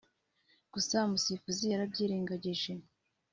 [0.73, 2.71] gusa umusifuzi yarabyirengagije